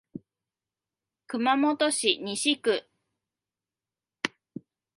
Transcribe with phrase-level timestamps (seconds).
[1.27, 2.87] 熊本市西区